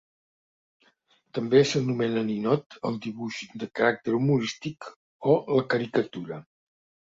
[1.37, 4.91] També s'anomena ninot el dibuix de caràcter humorístic
[5.31, 6.45] o la caricatura.